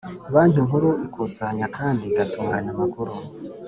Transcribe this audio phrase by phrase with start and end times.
[0.33, 3.13] Banki Nkuru ikusanya kandi igatunganya amakuru